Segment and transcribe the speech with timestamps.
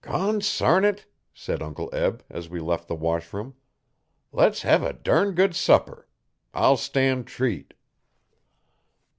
[0.03, 3.53] 'Consarn it!' said Uncle Eb, as we left the washroom,
[4.31, 6.07] 'le's have a durn good supper.
[6.55, 7.75] I'll stan' treat.'